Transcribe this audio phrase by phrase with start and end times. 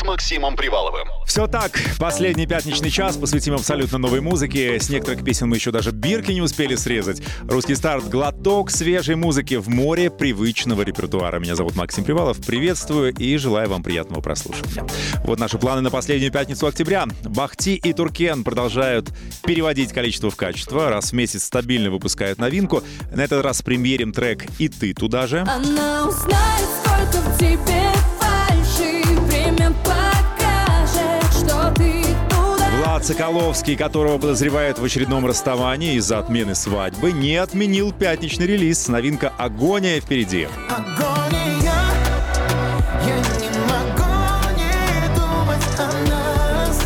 [0.00, 1.08] С Максимом Приваловым.
[1.26, 4.80] Все так, последний пятничный час посвятим абсолютно новой музыке.
[4.80, 7.20] С некоторых песен мы еще даже бирки не успели срезать.
[7.46, 11.38] Русский старт— глоток свежей музыки в море привычного репертуара.
[11.38, 12.38] Меня зовут Максим Привалов.
[12.38, 14.86] Приветствую и желаю вам приятного прослушивания.
[15.24, 17.04] Вот наши планы на последнюю пятницу октября.
[17.24, 19.10] Бахти и Туркен продолжают
[19.44, 20.88] переводить количество в качество.
[20.88, 22.82] Раз в месяц стабильно выпускают новинку.
[23.12, 25.40] На этот раз премьерим трек «И ты туда же».
[25.40, 27.90] Она узнает, сколько в тебе
[33.00, 38.88] Влад Соколовский, которого подозревают в очередном расставании из-за отмены свадьбы, не отменил пятничный релиз.
[38.88, 40.48] Новинка «Агония» впереди.
[40.68, 41.40] Агония,
[43.06, 44.10] я не могу
[44.56, 46.80] не думать о нас,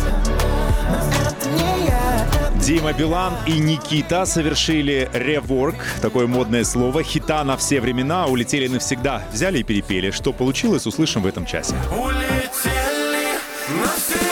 [0.89, 2.61] но это не я.
[2.61, 9.23] Дима Билан и Никита совершили реворк, такое модное слово, хита на все времена, улетели навсегда.
[9.33, 10.11] Взяли и перепели.
[10.11, 11.75] Что получилось, услышим в этом часе.
[11.91, 12.34] Улетели
[13.69, 14.24] навсегда.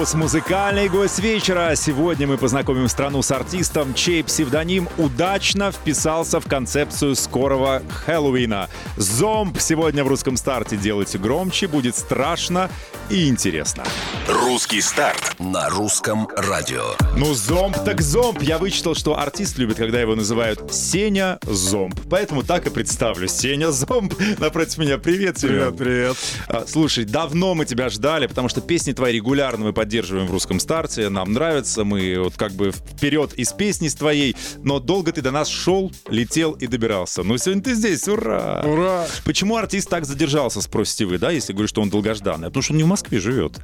[0.00, 1.74] Плюс музыкальный гость вечера.
[1.74, 8.70] Сегодня мы познакомим страну с артистом, чей псевдоним удачно вписался в концепцию скорого Хэллоуина.
[8.96, 10.78] Зомб сегодня в русском старте.
[10.78, 12.70] Делайте громче, будет страшно
[13.10, 13.84] и интересно.
[14.26, 16.94] Русский старт на русском радио.
[17.18, 18.40] Ну, зомб так зомб.
[18.40, 21.98] Я вычитал, что артист любит, когда его называют Сеня Зомб.
[22.08, 23.28] Поэтому так и представлю.
[23.28, 24.96] Сеня Зомб напротив меня.
[24.96, 25.76] Привет, Семен.
[25.76, 26.16] привет.
[26.48, 30.60] А, Слушай, давно мы тебя ждали, потому что песни твои регулярно мы поддерживаем в русском
[30.60, 31.08] старте.
[31.08, 34.36] Нам нравится, мы вот как бы вперед из песни с твоей.
[34.62, 37.22] Но долго ты до нас шел, летел и добирался.
[37.22, 38.62] Ну, сегодня ты здесь, ура!
[38.64, 39.06] Ура!
[39.24, 42.48] Почему артист так задержался, спросите вы, да, если говорю, что он долгожданный?
[42.48, 43.60] Потому что он не в Москве живет.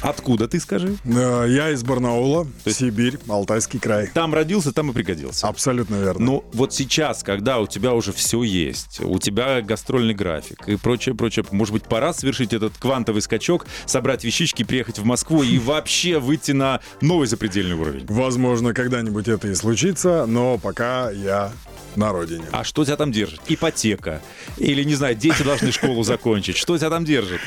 [0.00, 0.96] Откуда ты, скажи?
[1.04, 4.08] Э, Я из Барнаула, Сибирь, Алтайский край.
[4.14, 5.48] Там родился, там и пригодился.
[5.48, 6.24] Абсолютно верно.
[6.24, 11.14] Ну, вот сейчас, когда у тебя уже все есть, у тебя гастрольный график и прочее,
[11.14, 16.18] прочее, может быть, пора совершить этот квантовый скачок, собрать вещички, приехать в Москву и вообще
[16.18, 18.06] выйти на новый запредельный уровень.
[18.08, 21.52] Возможно, когда-нибудь это и случится, но пока я
[21.96, 22.44] на родине.
[22.52, 23.40] А что тебя там держит?
[23.48, 24.22] Ипотека?
[24.58, 26.56] Или, не знаю, дети должны школу закончить?
[26.56, 27.40] Что тебя там держит?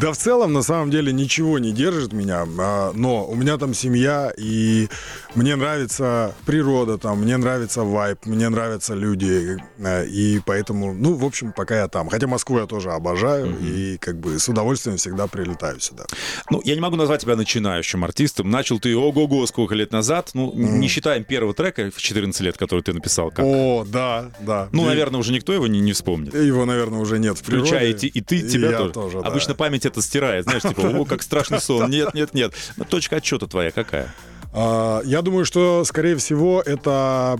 [0.00, 3.74] Да в целом, на самом деле, ничего не держит меня, а, но у меня там
[3.74, 4.88] семья, и
[5.34, 11.24] мне нравится природа там, мне нравится вайб, мне нравятся люди, э, и поэтому, ну, в
[11.24, 12.08] общем, пока я там.
[12.08, 16.04] Хотя Москву я тоже обожаю, и как бы с удовольствием всегда прилетаю сюда.
[16.50, 18.50] Ну, я не могу назвать тебя начинающим артистом.
[18.50, 20.30] Начал ты ого-го сколько лет назад.
[20.34, 23.30] Ну, не считаем первого трека в 14 лет, который ты написал.
[23.30, 23.44] Как...
[23.44, 24.68] О, да, да.
[24.72, 26.34] Ну, И- наверное, уже никто его не, не вспомнит.
[26.34, 27.68] Его, наверное, уже нет в природе.
[27.68, 29.20] Включая и, ты- и ты, И тебя я тоже.
[29.20, 29.28] да.
[29.28, 31.90] Обычно память это стирает, знаешь, типа, о, как страшный сон.
[31.90, 32.52] Нет, нет, нет.
[32.76, 34.14] Но точка отчета твоя какая?
[34.52, 37.38] А, Я думаю, что, скорее всего, это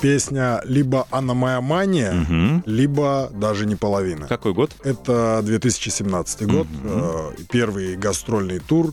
[0.00, 4.26] песня либо «Анна моя мания», либо даже не половина.
[4.26, 4.72] Какой год?
[4.84, 8.92] Это 2017 год, э, первый гастрольный тур,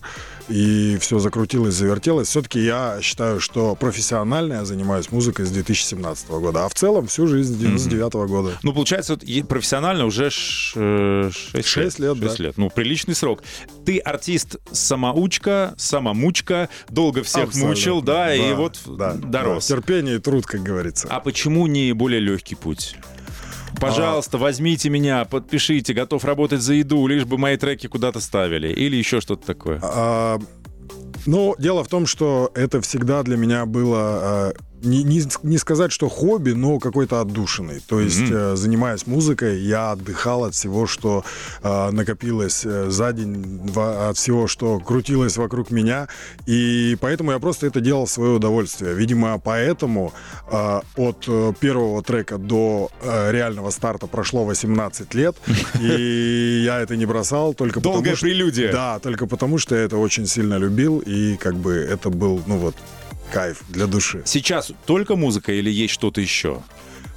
[0.49, 2.27] и все закрутилось, завертелось.
[2.29, 7.27] Все-таки я считаю, что профессионально я занимаюсь музыкой с 2017 года, а в целом всю
[7.27, 8.57] жизнь с 99 года.
[8.63, 12.27] Ну, получается, вот и профессионально уже 6 Шесть лет, да.
[12.27, 12.57] Шесть лет.
[12.57, 13.43] Ну, приличный срок.
[13.85, 17.69] Ты артист самоучка, самомучка, долго всех Абсолютно.
[17.69, 19.67] мучил, да, и Да, вот да, дорос.
[19.67, 19.75] да.
[19.75, 21.07] Терпение и труд, как говорится.
[21.09, 22.95] А почему не более легкий путь?
[23.79, 28.69] Пожалуйста, возьмите меня, подпишите, готов работать за еду, лишь бы мои треки куда-то ставили.
[28.69, 29.79] Или еще что-то такое.
[29.81, 30.39] А,
[31.25, 35.91] ну, дело в том, что это всегда для меня было а, не, не, не сказать,
[35.91, 37.81] что хобби, но какой-то отдушиной.
[37.87, 41.23] То есть, э, занимаясь музыкой, я отдыхал от всего, что
[41.63, 46.07] э, накопилось э, за день, во- от всего, что крутилось вокруг меня.
[46.45, 48.93] И поэтому я просто это делал в свое удовольствие.
[48.93, 50.13] Видимо, поэтому
[50.51, 55.35] э, от э, первого трека до э, реального старта прошло 18 лет,
[55.81, 58.71] и я это не бросал только Долгая потому, что- прелюдия.
[58.71, 62.57] Да, только потому, что я это очень сильно любил, и как бы это был, ну
[62.57, 62.75] вот,
[63.31, 64.21] кайф для души.
[64.25, 66.61] Сейчас только музыка или есть что-то еще?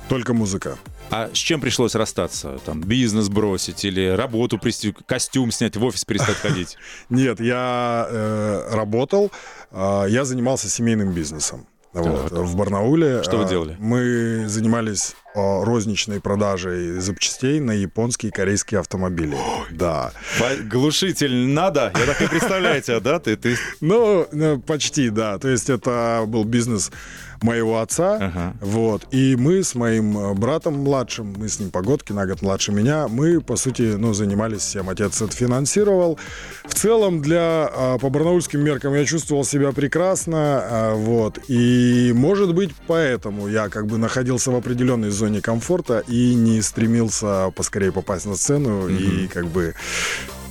[0.09, 0.77] Только музыка.
[1.11, 2.59] А с чем пришлось расстаться?
[2.65, 6.77] Там бизнес бросить или работу привести, костюм снять, в офис перестать ходить?
[7.09, 9.31] Нет, я э, работал,
[9.71, 11.67] э, я занимался семейным бизнесом.
[11.93, 13.23] Вот, в Барнауле.
[13.25, 13.77] Что вы э, делали?
[13.81, 19.37] Мы занимались розничной продажей запчастей на японские и корейские автомобили.
[19.71, 20.13] Да.
[20.39, 21.93] По- Глушитель надо?
[21.99, 23.19] Я так и представляю тебя, да?
[23.19, 23.57] Ты, ты...
[23.81, 25.39] Ну, э, почти, да.
[25.39, 26.91] То есть это был бизнес
[27.43, 28.17] моего отца.
[28.17, 28.55] Ага.
[28.61, 29.07] Вот.
[29.13, 33.09] И мы с моим э, братом младшим, мы с ним погодки на год младше меня,
[33.09, 34.91] мы, по сути, ну, занимались всем.
[34.91, 36.19] Отец это финансировал.
[36.65, 40.61] В целом, для, а, по барнаульским меркам я чувствовал себя прекрасно.
[40.63, 41.39] а, Вот.
[41.49, 47.51] И, может быть, поэтому я как бы находился в определенной зоне комфорта и не стремился
[47.55, 48.89] поскорее попасть на сцену.
[48.89, 49.75] И как бы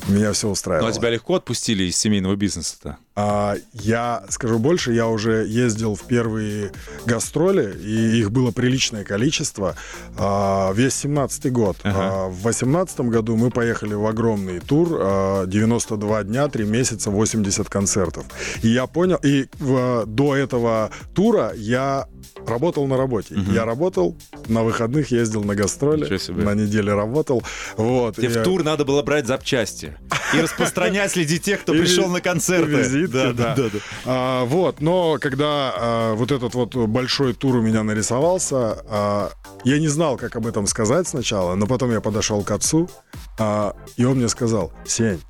[0.07, 0.89] меня все Ну, устраивало.
[0.89, 2.97] а тебя легко отпустили из семейного бизнеса-то?
[3.21, 6.71] А, я скажу больше, я уже ездил в первые
[7.05, 9.75] гастроли, и их было приличное количество.
[10.17, 11.75] А, весь 17-й год.
[11.83, 11.97] Ага.
[11.99, 14.87] А, в 18 году мы поехали в огромный тур.
[15.01, 18.23] а, 92 дня, 3 месяца, 80 концертов.
[18.63, 22.07] И я понял, и в- до этого тура я
[22.47, 23.35] работал на работе.
[23.51, 24.15] Я работал,
[24.47, 26.05] на выходных ездил на гастроли,
[26.43, 27.43] на неделе работал.
[27.75, 28.15] Вот.
[28.15, 29.97] Тебе И- в тур надо было брать запчасти
[30.33, 32.71] и распространять среди тех, кто пришел на концерты.
[33.19, 33.69] Да, да.
[34.05, 39.31] А, вот, но когда а, вот этот вот большой тур у меня нарисовался, а,
[39.63, 42.89] я не знал, как об этом сказать сначала, но потом я подошел к отцу,
[43.37, 45.21] а, и он мне сказал, Сень,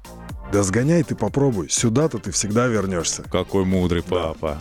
[0.51, 3.23] да сгоняй ты попробуй, сюда-то ты всегда вернешься.
[3.23, 4.57] Какой мудрый папа.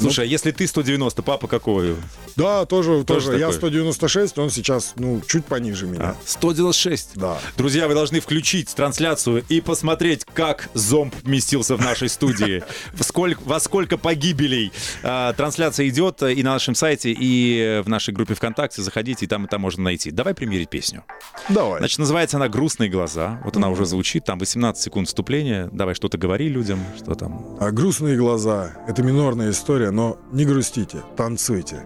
[0.00, 1.96] Слушай, а если ты 190, папа какой?
[2.36, 3.38] Да, тоже, Тоже тоже.
[3.38, 3.58] Я такой?
[3.58, 6.16] 196, он сейчас, ну, чуть пониже меня.
[6.26, 7.10] 196.
[7.16, 7.38] Да.
[7.56, 12.62] Друзья, вы должны включить трансляцию и посмотреть, как зомб вместился в нашей студии.
[12.92, 14.72] В сколь- во сколько погибелей.
[15.02, 18.82] А, Трансляция идет и на нашем сайте, и в нашей группе ВКонтакте.
[18.82, 20.10] Заходите, и там, и там можно найти.
[20.10, 21.04] Давай примерить песню.
[21.48, 21.78] Давай.
[21.78, 23.40] Значит, называется она «Грустные глаза».
[23.44, 25.68] Вот она уже звучит, там 18 секунд вступления.
[25.72, 27.56] Давай что-то говори людям, что там.
[27.60, 31.84] А грустные глаза— это минорная история, но не грустите, танцуйте.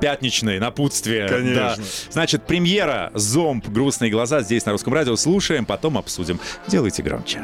[0.00, 1.28] Пятничные, напутствие.
[1.28, 1.76] Конечно.
[1.76, 1.76] Да.
[2.10, 3.66] Значит, премьера «Зомб.
[3.68, 5.16] Грустные глаза» здесь на Русском радио.
[5.16, 6.38] Слушаем, потом обсудим.
[6.68, 7.40] Делайте громче.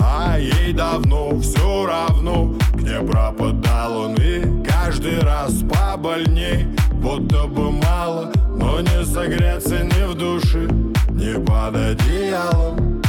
[0.00, 8.32] А ей давно все равно, где пропадал он и каждый раз побольней, будто бы мало,
[8.56, 10.68] но не согреться ни в душе,
[11.10, 13.02] ни под одеялом.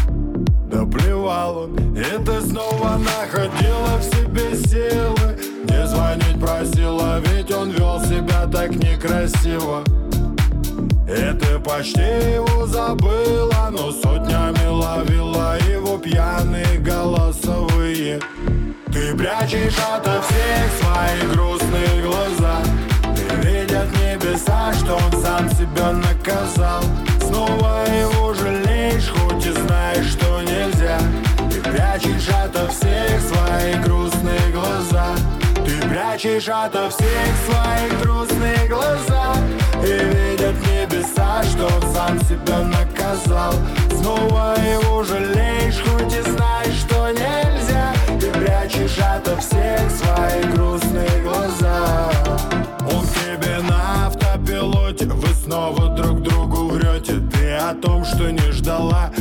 [0.77, 7.71] Да плевал он, и ты снова находила в себе силы Не звонить просила, ведь он
[7.71, 9.83] вел себя так некрасиво
[11.07, 18.19] и ты почти его забыла, но сотнями ловила его пьяные голосовые.
[18.91, 22.57] Ты прячешь ото всех свои грустные глаза.
[23.15, 26.83] Ты видят небеса, что он сам себя наказал.
[27.21, 29.09] Снова его жалеешь,
[32.69, 35.15] всех свои грустные глаза.
[35.65, 39.33] Ты прячешь ото всех свои грустные глаза
[39.83, 43.53] И видят небеса, что сам себя наказал.
[43.91, 47.93] Снова его жалеешь, хоть и знаешь, что нельзя.
[48.19, 52.11] Ты прячешь ото всех свои грустные глаза.
[52.89, 57.19] Он тебе на автопилоте Вы снова друг другу врете.
[57.33, 59.11] Ты о том, что не ждала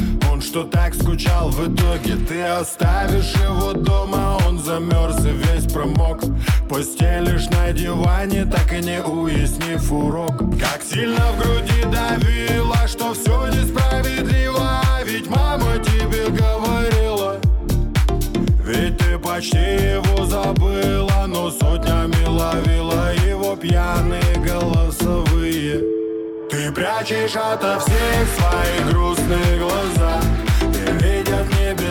[0.57, 6.23] что так скучал в итоге Ты оставишь его дома Он замерз и весь промок
[6.67, 13.49] Постелишь на диване Так и не уяснив урок Как сильно в груди давило Что все
[13.49, 17.39] несправедливо Ведь мама тебе говорила
[18.65, 25.85] ведь ты почти его забыла, но сотнями ловила его пьяные голосовые.
[26.51, 30.21] Ты прячешь ото всех свои грустные глаза.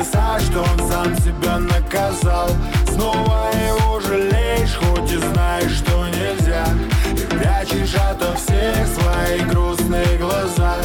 [0.06, 2.50] Небеса, что он сам себя наказал.
[2.94, 6.66] Снова его жалеешь, хоть и знаешь, что нельзя.
[7.12, 10.76] И прячешь ото всех свои грустные глаза.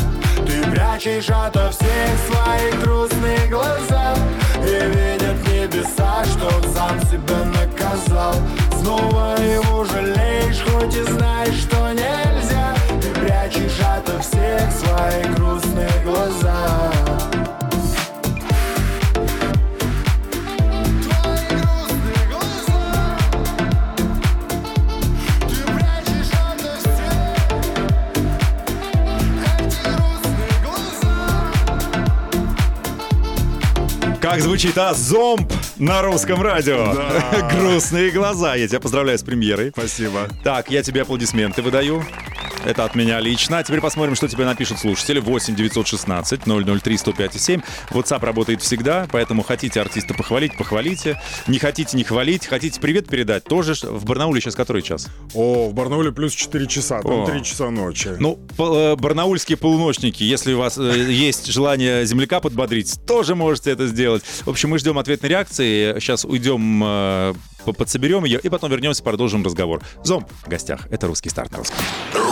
[0.47, 4.15] Ты прячешь ото всех свои грустные глаза
[4.57, 8.35] И видят небеса, что он сам себя наказал
[8.81, 17.00] Снова его жалеешь, хоть и знаешь, что нельзя Ты прячешь ото всех свои грустные глаза
[34.21, 34.93] Как звучит, а?
[34.93, 36.95] Зомб на русском радио.
[37.53, 38.55] Грустные глаза.
[38.55, 39.71] Я тебя поздравляю с премьерой.
[39.71, 40.29] Спасибо.
[40.45, 42.05] Так, я тебе аплодисменты выдаю.
[42.65, 43.59] Это от меня лично.
[43.59, 45.19] А теперь посмотрим, что тебе напишут слушатели.
[45.19, 47.61] 8 916 003 105 7.
[47.91, 51.21] WhatsApp работает всегда, поэтому хотите артиста похвалить, похвалите.
[51.47, 52.47] Не хотите не хвалить.
[52.47, 53.75] Хотите привет передать, тоже.
[53.83, 55.09] В Барнауле сейчас который час?
[55.35, 57.27] О, в Барнауле плюс 4 часа, там О.
[57.27, 58.11] 3 часа ночи.
[58.19, 63.87] Ну, э, барнаульские полуночники, если у вас э, есть желание земляка подбодрить, тоже можете это
[63.87, 64.23] сделать.
[64.45, 65.99] В общем, мы ждем ответной реакции.
[65.99, 69.81] Сейчас уйдем, э, по- подсоберем ее, и потом вернемся, продолжим разговор.
[70.05, 70.87] Зомб в гостях.
[70.91, 71.79] Это русский старт на русском.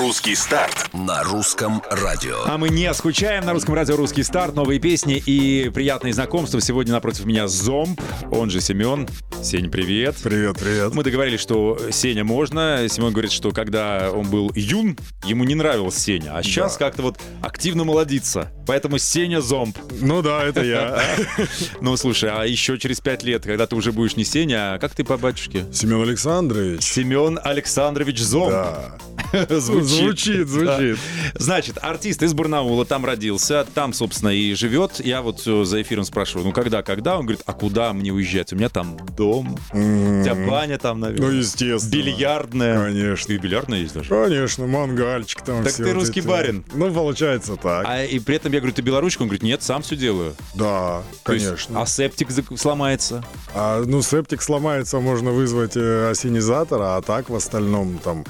[0.09, 0.89] Русский старт.
[0.95, 2.39] На русском радио.
[2.47, 4.55] А мы не скучаем на русском радио «Русский старт».
[4.55, 6.63] Новые песни и приятные знакомства.
[6.63, 8.01] Сегодня напротив меня Зомб,
[8.31, 9.07] он же Семен.
[9.43, 10.17] Сень, привет.
[10.23, 10.95] Привет, привет.
[10.95, 12.87] Мы договорились, что Сеня можно.
[12.89, 16.35] Семен говорит, что когда он был юн, ему не нравился Сеня.
[16.39, 16.87] А сейчас Да.
[16.87, 18.51] как-то вот активно молодится.
[18.67, 19.77] Поэтому Сеня Зомб.
[20.01, 21.03] Ну да, это я.
[21.83, 24.95] Ну, слушай, а еще через пять лет, когда ты уже будешь не Сеня, а как
[24.95, 25.67] ты по батюшке?
[25.71, 26.83] Семен Александрович.
[26.83, 28.53] Семен Александрович Зомб.
[28.53, 28.97] Да.
[29.61, 29.98] Звучит.
[29.99, 30.99] Звучит, звучит.
[31.35, 31.39] Да.
[31.39, 35.01] Значит, артист из Барнаула там родился, там, собственно, и живет.
[35.05, 37.17] Я вот э, за эфиром спрашиваю, ну когда, когда?
[37.19, 38.53] Он говорит, а куда мне уезжать?
[38.53, 41.29] У меня там дом, у тебя баня там, наверное.
[41.31, 41.91] Ну, естественно.
[41.93, 42.85] Бильярдная.
[42.85, 43.33] Конечно.
[43.33, 44.09] И бильярдная есть даже.
[44.09, 46.27] Конечно, мангальчик там Так ты русский эти.
[46.27, 46.65] барин.
[46.73, 47.85] Ну, получается так.
[47.87, 49.23] А, и при этом я говорю, ты белоручка?
[49.23, 50.35] Он говорит, нет, сам все делаю.
[50.55, 51.83] Да, То есть, конечно.
[51.83, 52.29] а септик
[52.59, 53.25] сломается.
[53.55, 58.25] А, ну, септик сломается, можно вызвать э, осенизатор, а так в остальном там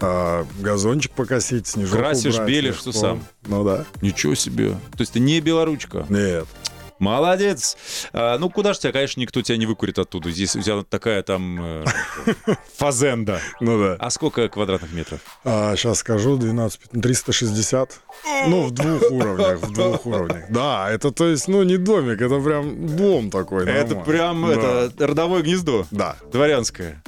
[0.00, 3.24] а, газончик покосить, снежок Красишь, убрать, белишь, что сам.
[3.46, 3.84] Ну да.
[4.02, 4.70] Ничего себе.
[4.70, 6.06] То есть ты не белоручка.
[6.08, 6.46] Нет.
[6.98, 7.76] Молодец.
[8.12, 10.30] А, ну, куда ж тебя, конечно, никто тебя не выкурит оттуда.
[10.30, 11.84] Здесь у тебя такая там э,
[12.76, 13.40] фазенда.
[13.60, 13.96] Ну да.
[13.98, 15.20] А сколько квадратных метров?
[15.44, 18.00] А, сейчас скажу, 12, 360.
[18.46, 20.44] Ну, в двух уровнях, в двух уровнях.
[20.50, 23.64] Да, это то есть, ну, не домик, это прям дом такой.
[23.68, 24.04] Это нормальный.
[24.04, 24.52] прям Да.
[24.52, 25.86] это родовое гнездо.
[25.90, 27.02] Да, Дворянское.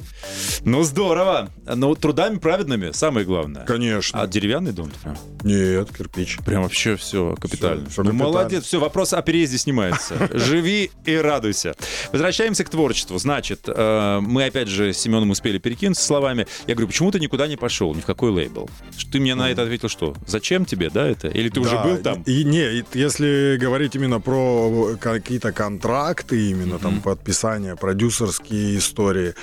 [0.63, 1.49] Ну, здорово.
[1.65, 3.65] Но трудами праведными, самое главное.
[3.65, 4.21] конечно.
[4.21, 5.17] А деревянный дом прям?
[5.43, 6.37] Нет, кирпич.
[6.45, 7.89] Прям вообще все капитально.
[7.89, 8.23] Всё ну, капитально.
[8.33, 10.15] молодец, все, вопрос о переезде снимается.
[10.37, 11.75] Живи и радуйся.
[12.11, 13.17] Возвращаемся к творчеству.
[13.17, 16.47] Значит, э, мы опять же с Семеном успели перекинуться словами.
[16.67, 18.69] Я говорю, почему ты никуда не пошел, ни в какой лейбл?
[19.11, 20.15] Ты мне на это ответил, что?
[20.25, 21.27] Зачем тебе, да, это?
[21.27, 22.23] Или ты уже Да, был там?
[22.23, 29.33] И не, если говорить именно про какие-то контракты, именно там подписание, продюсерские истории,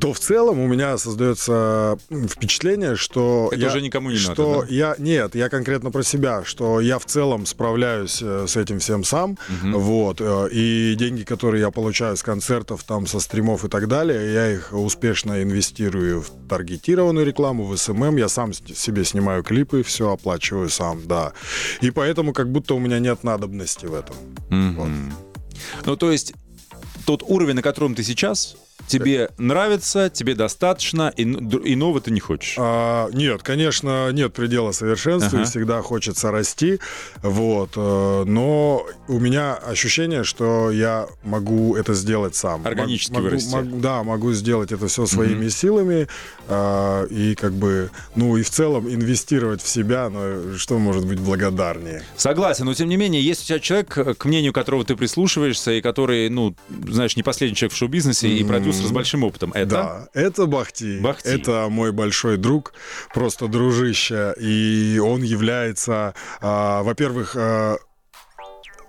[0.00, 4.60] то в целом у меня создается впечатление, что Это я, уже никому не надо, что
[4.62, 4.66] да?
[4.68, 9.04] я нет, я конкретно про себя, что я в целом справляюсь э, с этим всем
[9.04, 13.88] сам, вот э, и деньги, которые я получаю с концертов, там со стримов и так
[13.88, 19.82] далее, я их успешно инвестирую в таргетированную рекламу, в SMM, я сам себе снимаю клипы,
[19.82, 21.32] все оплачиваю сам, да,
[21.80, 24.16] и поэтому как будто у меня нет надобности в этом.
[24.50, 25.12] Мгм.
[25.84, 26.34] Ну, то есть,
[27.06, 28.56] тот уровень, на котором ты сейчас,
[28.86, 32.54] тебе нравится, тебе достаточно, и иного ты не хочешь.
[32.58, 35.50] А, нет, конечно, нет предела совершенству, и Ага.
[35.50, 36.78] всегда хочется расти,
[37.22, 42.66] вот, э, но у меня ощущение, что я могу это сделать сам.
[42.66, 43.54] Органически Мог- могу, вырасти.
[43.54, 46.06] мог- да, могу сделать это все своими силами,
[46.48, 51.18] а, и как бы, ну и в целом инвестировать в себя, ну что может быть
[51.18, 52.02] благодарнее?
[52.16, 55.80] Согласен, но тем не менее, есть у тебя человек, к мнению которого ты прислушиваешься, и
[55.80, 56.54] который, ну,
[56.88, 59.52] знаешь, не последний человек в шоу-бизнесе, и продюсер с большим опытом.
[59.52, 59.70] Это?
[59.70, 60.98] Да, это Бахти.
[61.00, 61.28] Бахти.
[61.28, 62.74] Это мой большой друг,
[63.14, 64.34] просто дружище.
[64.38, 67.76] И он является, а, во-первых, а,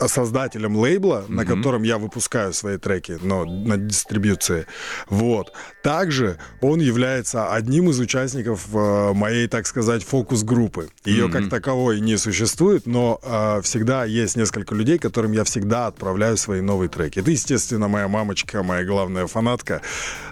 [0.06, 4.68] создателем лейбла, на котором я выпускаю свои треки, но на дистрибьюции.
[5.10, 5.54] Вот.
[5.88, 10.90] Также он является одним из участников э, моей, так сказать, фокус-группы.
[11.06, 16.36] Ее как таковой не существует, но э, всегда есть несколько людей, которым я всегда отправляю
[16.36, 17.20] свои новые треки.
[17.20, 19.82] Это, естественно, моя мамочка, моя главная фанатка.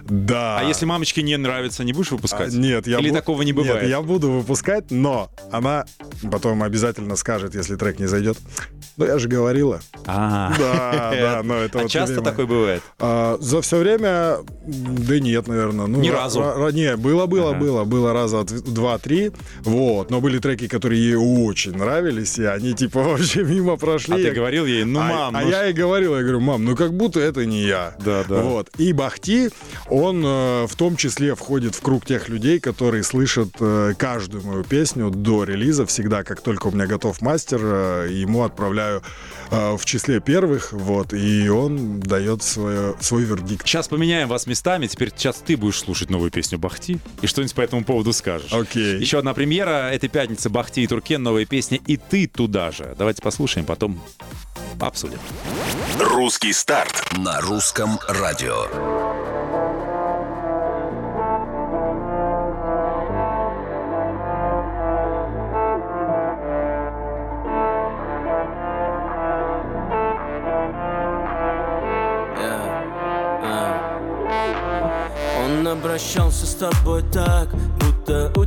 [0.02, 0.58] Да.
[0.58, 2.52] А если мамочке не нравится, не будешь выпускать?
[2.52, 3.80] А, Нет, я Или бу- такого не бывает?
[3.80, 5.86] Нет, я буду выпускать, но она
[6.30, 8.36] потом обязательно скажет, если трек не зайдет.
[8.98, 9.80] Ну, я же говорила.
[10.06, 12.30] А, Да, да, но это А вот часто любимое.
[12.30, 12.82] такое бывает?
[12.98, 15.86] А, за все время, да нет, наверное.
[15.86, 16.40] Ну, Ни ра- разу?
[16.40, 17.58] ра- ра- не, было, было, Ага.
[17.60, 20.10] было, было раза два-три, вот.
[20.10, 24.14] Но были треки, которые ей очень нравились, и они типа вообще мимо прошли.
[24.14, 26.40] А ты Я- говорил ей, ну, а, мам, а ну я ей говорил, я говорю,
[26.40, 27.94] мам, ну как будто это не я.
[28.04, 28.42] Да, да.
[28.42, 28.70] Вот.
[28.78, 29.50] И Бахти,
[29.88, 34.64] он э, в том числе входит в круг тех людей, которые слышат э, каждую мою
[34.64, 35.86] песню до релиза.
[35.86, 39.02] Всегда, как только у меня готов мастер, э, ему отправляю
[39.50, 43.66] э, в числе первых, вот, и он дает свое, свой вердикт.
[43.66, 44.86] Сейчас поменяем вас местами.
[44.86, 48.52] Теперь сейчас ты будешь слушать новую песню Бахти и что-нибудь по этому поводу скажешь.
[48.52, 49.00] Окей.
[49.00, 52.94] Еще одна премьера этой пятницы Бахти и Туркен, новая песня «И ты туда же».
[52.96, 54.00] Давайте послушаем, потом
[54.78, 55.18] обсудим.
[55.98, 57.12] Русский старт.
[57.16, 59.45] На русском радио.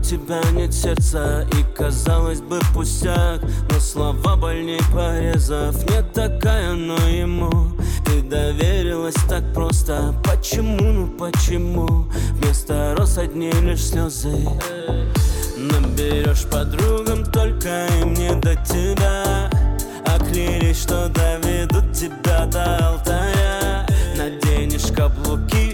[0.10, 7.78] Тебя нет сердца И казалось бы пустяк Но слова больней порезав Не такая, но ему
[8.06, 10.16] Ты доверилась так просто.
[10.24, 12.08] Почему, ну почему?
[12.32, 14.48] Вместо роз одни лишь слезы.
[15.58, 19.50] Наберешь подругам только им не до тебя.
[20.06, 23.86] Оклялись, что доведут тебя до алтаря.
[24.18, 25.69] Наденешь каблуки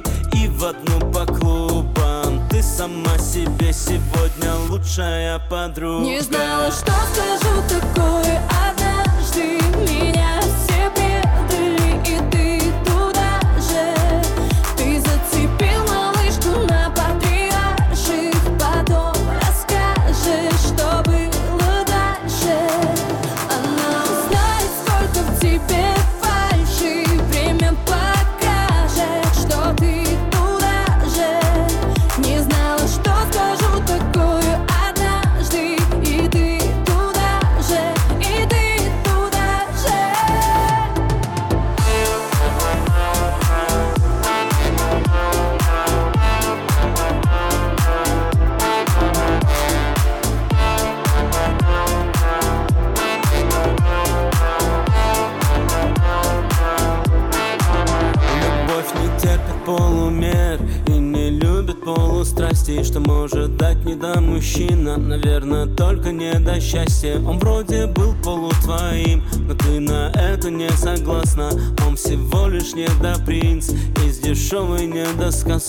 [4.95, 6.05] лучшая подруга.
[6.05, 8.85] Не знала, что скажу такое однажды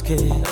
[0.08, 0.45] Okay.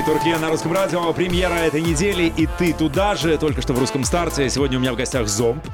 [0.00, 1.12] Же Bahh Tee и Turken на русском радио.
[1.12, 2.32] Премьера этой недели.
[2.36, 4.48] И ты туда же, только что в русском старте.
[4.48, 5.64] Сегодня у меня в гостях Зомб.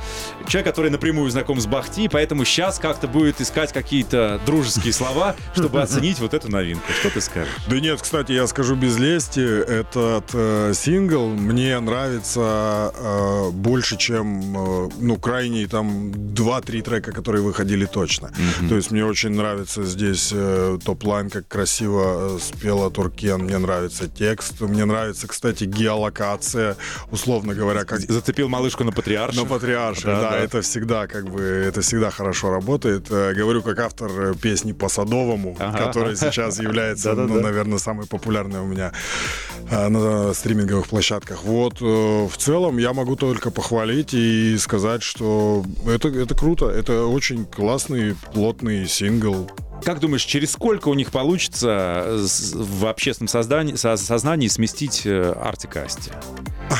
[0.46, 5.34] Человек, который напрямую знаком с Bahh Tee, поэтому сейчас как-то будет искать какие-то дружеские слова,
[5.54, 6.84] чтобы оценить вот эту новинку.
[7.00, 7.52] Что ты скажешь?
[7.68, 14.86] Да нет, кстати, я скажу без лести, этот э, сингл мне нравится э, больше, чем,
[14.86, 18.30] э, ну, крайние там 2-3 трека, которые выходили точно.
[18.68, 24.08] То есть мне очень нравится здесь э, topline, как красиво э, спела Turken, мне нравится
[24.16, 26.76] текст, мне нравится, кстати, геолокация,
[27.10, 29.40] условно говоря, как Зацепил малышку на патриарше.
[29.40, 30.38] на патриарше, Да, да, да.
[30.38, 33.06] это всегда как бы, это всегда хорошо работает.
[33.10, 35.86] Э, Говорю как автор э, песни по Садовому, Ага.
[35.86, 38.92] которая сейчас является, ну, наверное, самой популярной у меня
[39.70, 41.44] э, на стриминговых площадках.
[41.44, 47.44] Вот, в целом я могу только похвалить и сказать, что это, это круто, это очень
[47.44, 49.50] классный, плотный сингл.
[49.84, 55.32] Как думаешь, через сколько у них получится э, в общественном создании, со- сознании сместить э,
[55.40, 56.10] Артик и Асти?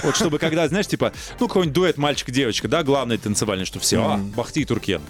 [0.03, 4.17] Вот чтобы когда, знаешь, типа, ну, какой-нибудь дуэт мальчик-девочка, да, главный танцевальный, что все, а,
[4.17, 5.01] Бахти и Туркен.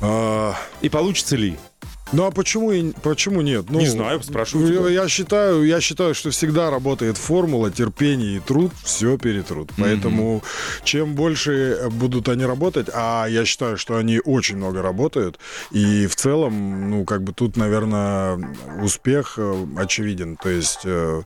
[0.00, 1.56] А, И получится ли?
[2.12, 3.66] Ну а почему, и- почему нет?
[3.68, 4.88] Ну, Не знаю, спрашиваю Я, тебя.
[5.02, 9.70] я считаю, я считаю, что всегда работает формула терпение и труд, все перетрут.
[9.76, 10.42] Поэтому
[10.84, 15.38] чем больше будут они работать, а я считаю, что они очень много работают,
[15.72, 18.38] и в целом, ну как бы тут, наверное,
[18.82, 20.36] успех э, очевиден.
[20.36, 21.22] То есть э,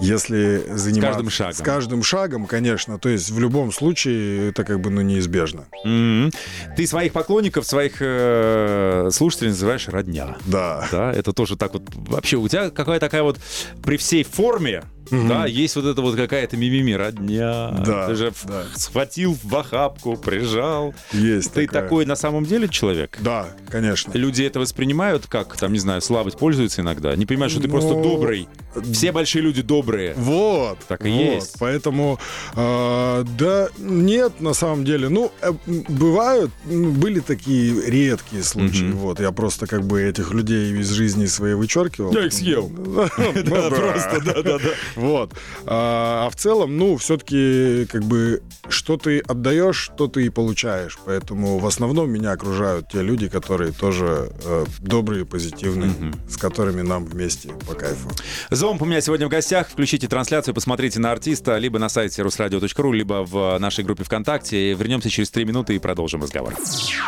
[0.00, 1.00] если заниматься...
[1.00, 1.54] каждым шагом.
[1.54, 2.98] С каждым шагом, конечно.
[2.98, 5.66] То есть в любом случае это как бы ну, неизбежно.
[5.84, 6.30] М.
[6.76, 10.36] Ты своих поклонников, своих э, слушателей называешь родня.
[10.46, 10.88] Да.
[10.90, 11.82] Да, это тоже так вот.
[11.94, 13.38] Вообще, у тебя какая такая вот
[13.82, 17.70] при всей форме, да, есть вот это вот какая-то мимими родня.
[17.84, 18.64] Да, Ты же да.
[18.74, 20.94] схватил в охапку, прижал.
[21.12, 21.82] Есть Ты такая.
[21.82, 23.18] такой на самом деле человек?
[23.20, 24.12] Да, конечно.
[24.12, 27.14] Люди это воспринимают как, там, не знаю, слабость, пользуются иногда.
[27.16, 28.48] Не понимают, что ты просто Ну, добрый.
[28.92, 30.14] Все большие люди добрые.
[30.14, 30.78] Вот.
[30.88, 31.20] Так и вот.
[31.20, 31.56] есть.
[31.58, 32.18] Поэтому,
[32.56, 35.08] э, да, нет, на самом деле.
[35.08, 35.52] Ну, э,
[35.88, 38.90] бывают, были такие редкие случаи.
[38.90, 42.12] Вот, я просто как бы этих людей из жизни своей вычеркивал.
[42.12, 42.70] Я их съел.
[43.44, 44.70] Да, просто, да-да-да.
[44.96, 45.32] Вот.
[45.66, 50.98] А а в целом, ну, все-таки, как бы, что ты отдаешь, то ты и получаешь.
[51.04, 57.04] Поэтому в основном меня окружают те люди, которые тоже э, добрые, позитивные, с которыми нам
[57.04, 58.10] вместе по кайфу.
[58.50, 59.68] Зомб у меня сегодня в гостях.
[59.68, 64.74] Включите трансляцию, посмотрите на артиста либо на сайте русрадио.ру, либо в нашей группе ВКонтакте.
[64.74, 66.54] Вернемся через три минуты и продолжим разговор.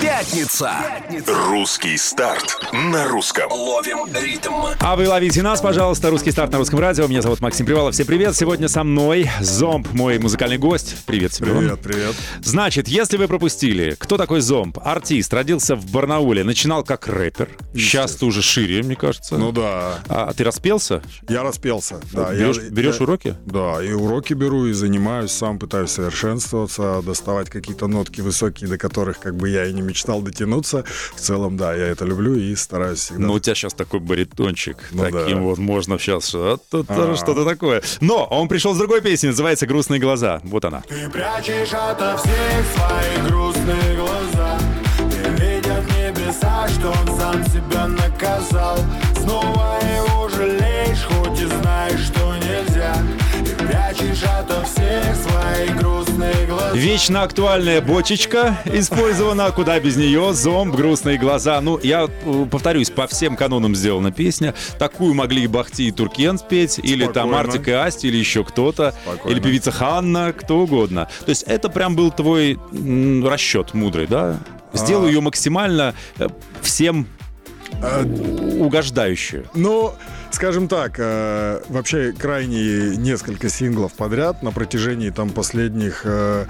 [0.01, 0.73] Пятница.
[1.49, 3.51] Русский старт на русском.
[3.51, 4.53] Ловим ритм.
[4.81, 6.11] А вы ловите нас, пожалуйста.
[6.11, 7.07] Русский старт на русском радио.
[7.07, 7.95] Меня зовут Максим Привалов.
[7.95, 8.37] Всем привет.
[8.37, 10.97] Сегодня со мной Зомб, мой музыкальный гость.
[11.07, 11.46] Привет тебе.
[11.47, 12.15] Привет, привет.
[12.43, 14.79] Значит, если вы пропустили, кто такой Зомб?
[14.83, 17.49] Артист, родился в Барнауле, начинал как рэпер.
[17.73, 19.39] Сейчас ты уже шире, мне кажется.
[19.39, 21.03] Ну да, А ты распелся?
[21.29, 22.01] я распелся.
[22.13, 23.37] Да, берешь я- берешь я- уроки?
[23.47, 29.21] Да, и уроки беру, и занимаюсь, сам пытаюсь совершенствоваться, доставать какие-то нотки высокие, до которых
[29.21, 30.85] как бы я и не мечтал дотянуться.
[31.15, 33.25] В целом, да, я это люблю и стараюсь всегда.
[33.25, 34.79] Ну, у тебя сейчас такой баритончик.
[34.91, 35.43] Ну Таким да.
[35.43, 37.15] вот можно сейчас что-то А.
[37.17, 37.83] что-то такое.
[38.01, 40.41] Но он пришел с другой песней, называется «Грустные глаза».
[40.43, 40.83] Вот она.
[40.89, 44.59] Ты прячешь ото всех свои грустные глаза
[44.99, 48.79] Не видят небеса, что он сам себя наказал.
[49.21, 52.95] Снова его жалеешь, хоть и знаешь, что нельзя
[56.75, 61.61] Вечно актуальная бочечка использована, куда без нее, зомб, грустные глаза.
[61.61, 64.55] Ну, я э, повторюсь, по всем канонам сделана песня.
[64.79, 67.41] Такую могли и Бахти, и Туркен спеть, или там Спокойно.
[67.41, 69.35] Артик и Асти, или еще кто-то, Спокойно.
[69.35, 71.09] или певица Ханна, кто угодно.
[71.25, 72.59] То есть это прям был твой
[73.25, 74.39] расчет мудрый, да?
[74.73, 76.29] Сделаю ее максимально э,
[76.61, 77.07] всем
[78.59, 79.47] угождающую.
[79.55, 79.95] Ну,
[80.31, 86.47] скажем так, э, вообще крайне несколько синглов подряд на протяжении там последних э,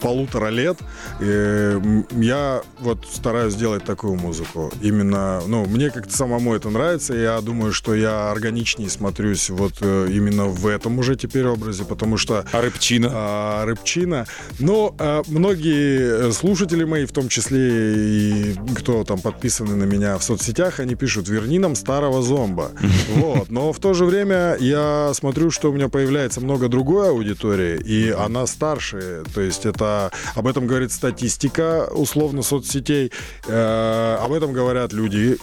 [0.00, 0.78] полутора лет
[1.20, 1.80] э,
[2.12, 4.72] я вот стараюсь делать такую музыку.
[4.80, 10.08] Именно, ну, мне как-то самому это нравится, я думаю, что я органичнее смотрюсь вот э,
[10.10, 13.08] именно в этом уже теперь образе, потому что А рыбчина?
[13.12, 14.26] а, рыбчина.
[14.58, 17.60] Но а, многие э, слушатели мои, в том числе
[17.96, 22.72] и кто там подписаны на меня в соцсетях, они пишут «Верни нам старого зомба».
[23.14, 23.50] Вот.
[23.50, 28.10] Но в то же время я смотрю, что у меня появляется много другой аудитории, и
[28.10, 29.22] она старше.
[29.34, 33.12] То есть это об этом говорит статистика, условно, соцсетей.
[33.46, 35.38] Э, об этом говорят люди,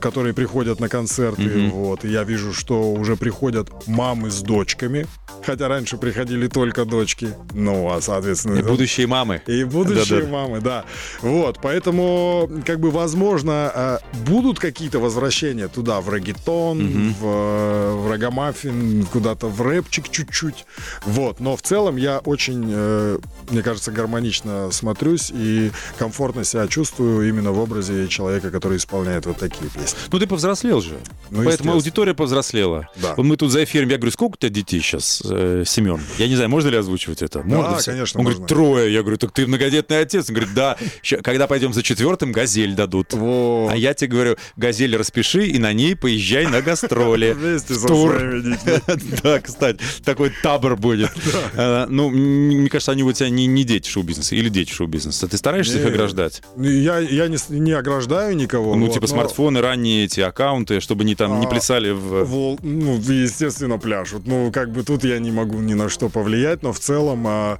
[0.00, 1.70] которые приходят на концерты.
[1.70, 2.04] Вот.
[2.04, 5.06] И я вижу, что уже приходят мамы с дочками.
[5.44, 7.28] Хотя раньше приходили только дочки.
[7.54, 8.58] Ну, а соответственно...
[8.58, 9.40] И будущие мамы.
[9.46, 10.32] И будущие Да-да.
[10.32, 10.84] мамы, да.
[11.22, 18.10] Вот, поэтому, как бы, возможно, э, будут какие-то возвращения туда, в регетон, в, э, в
[18.10, 20.66] рагамаффин, куда-то в рэпчик чуть-чуть.
[21.06, 23.18] Вот, но в целом я очень, э,
[23.50, 29.38] мне кажется, гармонично смотрюсь и комфортно себя чувствую именно в образе человека, который исполняет вот
[29.38, 29.98] такие песни.
[30.12, 30.96] Ну, ты повзрослел же.
[31.30, 32.88] Ну, Поэтому аудитория повзрослела.
[32.96, 33.14] Да.
[33.16, 36.00] Вот мы тут за эфиром, я говорю, сколько у тебя детей сейчас, э, Семен?
[36.18, 37.42] Я не знаю, можно ли озвучивать это?
[37.42, 37.90] Можно всё?
[37.92, 38.38] конечно, Он можно.
[38.40, 38.92] говорит, трое.
[38.94, 40.28] Я говорю, так ты многодетный отец.
[40.28, 40.76] Он говорит, да.
[41.22, 43.12] Когда пойдем за четвертым, газель дадут.
[43.12, 43.70] Вот.
[43.72, 47.32] А я тебе говорю, газель распиши и на ней поезжай на гастроли.
[47.38, 49.18] Вместе со своими детьми.
[49.22, 51.10] Да, кстати, такой табор будет.
[51.54, 55.28] Э, Ну, мне кажется, они у тебя не дети шоу-бизнеса или дети шоу-бизнеса.
[55.28, 56.42] Ты стараешься их ограждать?
[56.56, 58.74] Я, не, ограждаю никого.
[58.74, 59.08] Ну, типа но-
[59.48, 62.24] смартфоны, ранние эти аккаунты, чтобы они там не А, плясали в...
[62.24, 64.26] Вол- ну, естественно, пляшут.
[64.26, 67.58] Ну, как бы тут я не могу ни на что повлиять, но в целом а,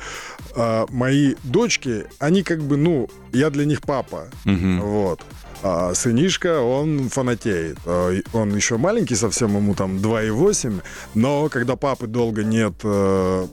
[0.54, 4.28] а, мои дочки, они как бы, ну, я для них папа.
[4.44, 5.20] Вот.
[5.62, 7.78] А сынишка, он фанатеет.
[7.86, 10.80] А, Он еще маленький совсем, ему там 2,8,
[11.14, 13.46] но когда папы долго нет э,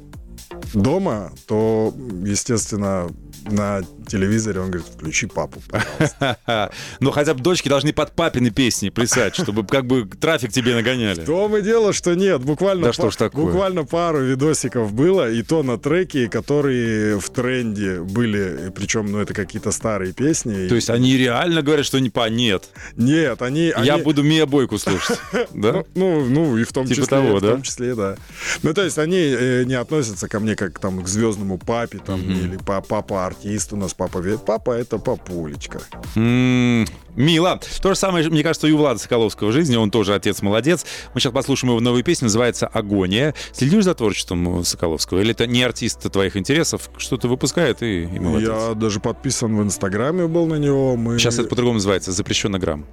[0.74, 1.93] дома, то,
[2.26, 3.08] естественно,
[3.45, 5.62] на телевизоре он говорит, включи папу.
[5.69, 6.38] пожалуйста».
[7.00, 11.21] Ну, хотя бы дочки должны под папины песни плясать, чтобы как бы трафик тебе нагоняли.
[11.21, 12.41] В том и дело, что нет.
[12.41, 13.45] Буквально, Да что ж такое?
[13.45, 19.34] буквально пару видосиков было, и то на треки, которые в тренде были, причем, ну, это
[19.34, 20.67] какие-то старые песни.
[20.67, 22.69] То есть они реально говорят, что не по нет.
[22.95, 23.74] Нет, они...
[23.84, 25.19] Я буду Мия Бойку слушать.
[25.54, 25.84] Да?
[25.95, 28.17] Ну, ну, и в том Типа числе, в том числе, да.
[28.63, 32.21] Ну, то есть они э, не относятся ко мне как там к звездному папе, там,
[32.21, 32.82] или па-
[33.25, 35.81] артист у нас, папа Папа это папулечка.
[36.15, 36.85] М,
[37.15, 37.59] Мило.
[37.81, 39.75] То же самое, мне кажется, и у Влада Соколовского в жизни.
[39.75, 40.85] Он тоже отец молодец.
[41.13, 43.33] Мы сейчас послушаем его новую песню, называется «Агония».
[43.53, 45.21] Следишь за творчеством Соколовского?
[45.21, 46.89] Или это не артист твоих интересов?
[46.97, 48.49] Что-то выпускает и, и молодец.
[48.49, 50.95] Я даже подписан в Инстаграме был на него.
[50.97, 51.17] Мы...
[51.19, 52.85] Сейчас это по-другому называется «Запрещенный грамм».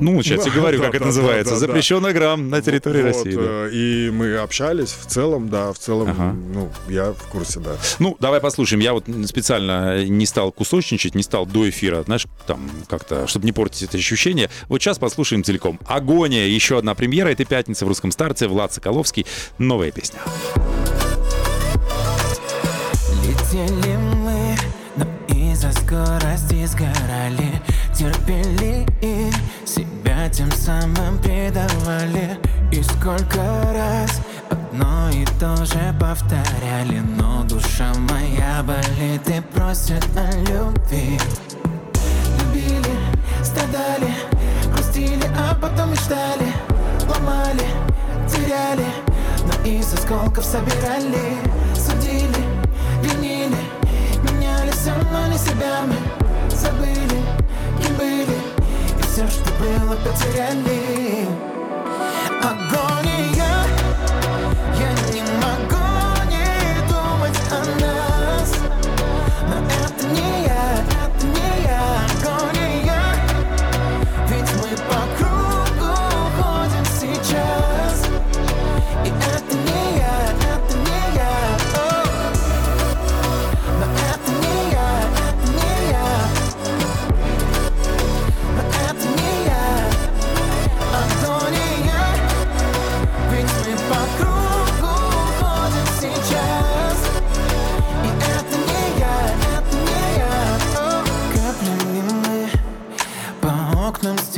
[0.00, 1.56] Ну, сейчас я говорю, как это называется.
[1.56, 3.36] «Запрещенный грамм» на территории России.
[3.36, 7.76] э, И мы общались в целом, да, в целом, ну, я в курсе, да.
[7.98, 8.80] Ну, давай послушаем.
[8.80, 13.52] Я вот специально не стал кусочничать, не стал до эфира, знаешь, там как-то, чтобы не
[13.52, 14.50] портить это ощущение.
[14.68, 15.78] Вот сейчас послушаем целиком.
[15.86, 18.46] «Агония» еще одна премьера этой пятницы в русском старте.
[18.48, 19.26] Влад Соколовский.
[19.58, 20.18] Новая песня.
[23.24, 24.56] Летели мы,
[24.96, 25.06] но
[25.52, 27.62] из-за скорости сгорали
[27.98, 29.28] Терпели и
[29.66, 32.38] себя тем самым предавали.
[32.70, 33.40] И сколько
[33.74, 41.18] раз одно и то же повторяли Но душа моя болит и просит о любви.
[42.38, 42.94] Любили,
[43.42, 44.14] страдали,
[44.72, 46.52] грустили, а потом мечтали
[47.08, 47.66] Ломали,
[48.30, 48.86] теряли,
[49.44, 51.36] но из осколков собирали.
[51.74, 52.44] Судили,
[53.02, 53.58] винили,
[54.22, 55.80] меняли все, но не себя.
[55.84, 55.96] Мы
[56.56, 57.22] Забыли,
[59.18, 61.26] все, что было, потеряли.
[62.40, 63.17] Агония,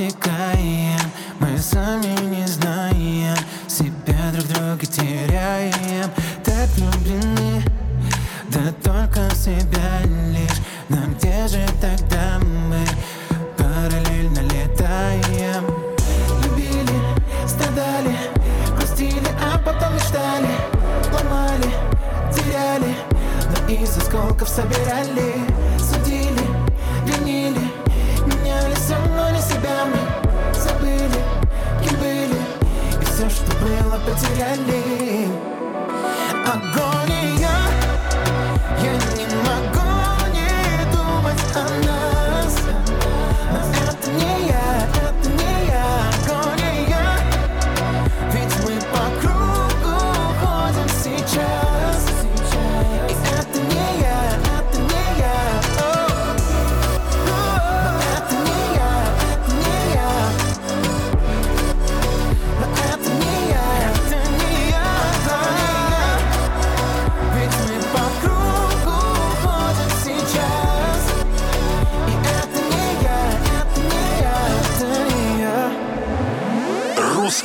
[0.00, 0.89] по окнам
[34.20, 35.09] было, потеряли Агония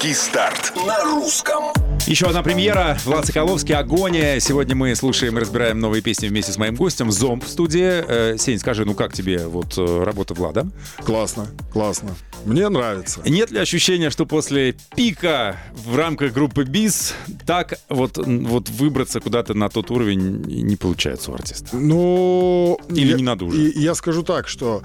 [0.06, 1.63] Русский старт на русском.
[2.06, 2.96] Еще одна премьера.
[3.06, 4.39] Влад Соколовский, «Агония».
[4.39, 7.12] Сегодня мы слушаем и разбираем новые песни вместе с моим гостем.
[7.12, 8.04] Зомб в студии.
[8.08, 10.68] Э, Сень, скажи, ну как тебе вот э, работа Влада?
[10.98, 12.15] Классно, классно.
[12.46, 13.22] Мне нравится.
[13.26, 17.15] Нет ли ощущения, что после пика в рамках группы БИС
[17.48, 21.76] так вот, вот выбраться куда-то на тот уровень не получается у артиста?
[21.76, 22.80] Ну...
[22.89, 23.72] Или я- не надо уже?
[23.72, 24.84] я скажу так, что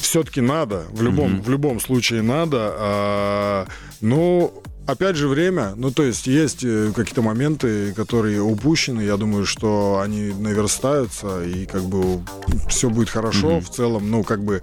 [0.00, 2.74] все-таки надо, в любом, в любом случае надо.
[2.74, 3.66] а,
[4.00, 4.52] но
[4.86, 10.00] опять же время, ну то есть есть э, какие-то моменты, которые упущены, я думаю, что
[10.02, 12.20] они наверстаются и как бы
[12.68, 14.62] все будет хорошо в целом, ну как бы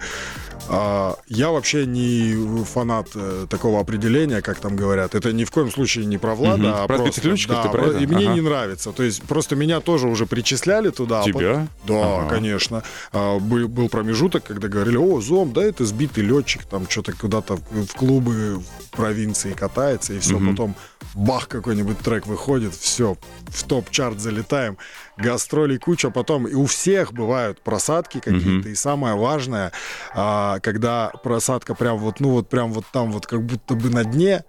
[1.28, 5.14] я вообще не фанат э, такого определения, как там говорят.
[5.14, 6.72] Это ни в коем случае не про Влада, Мгм.
[6.74, 7.22] а Про просто...
[7.48, 7.98] да, ты про это?
[7.98, 8.34] И мне Ага.
[8.34, 8.92] не нравится.
[8.92, 11.20] То есть просто меня тоже уже причисляли туда.
[11.20, 11.66] а Тебя?
[11.86, 12.28] Да, Ага.
[12.28, 12.82] конечно.
[13.12, 17.56] А, был, был промежуток, когда говорили, о, Зом, да, это сбитый летчик, там что-то куда-то
[17.70, 20.74] в клубы в провинции катается, и все, потом
[21.14, 23.16] бах, какой-нибудь трек выходит, все,
[23.48, 24.76] в топ-чарт залетаем,
[25.20, 29.72] гастролей куча, потом и у всех бывают просадки какие-то, и самое важное,
[30.14, 34.04] а, когда просадка прям вот, ну вот прям вот там вот как будто бы на
[34.04, 34.44] дне,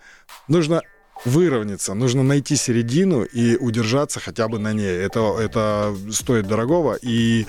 [0.47, 0.81] нужно
[1.25, 4.89] выровняться, нужно найти середину и удержаться хотя бы на ней.
[4.89, 7.45] Это, это стоит дорогого, и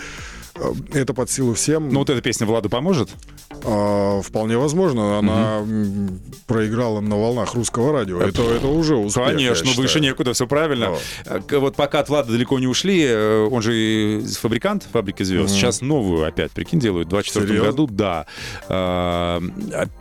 [0.92, 1.88] это под силу всем.
[1.88, 3.10] Ну вот эта песня Владу поможет?
[3.64, 8.20] А, вполне возможно, она м, проиграла на волнах русского радио.
[8.20, 10.90] Это, это уже успех, Конечно, выше некуда, все правильно.
[10.90, 11.02] Вот.
[11.26, 15.54] Э, Вот пока от Влада далеко не ушли, э, он же фабрикант фабрики звезд.
[15.54, 17.70] Сейчас новую опять, прикинь, делают в 24 Серьезно?
[17.70, 18.26] году, да.
[18.68, 19.40] А,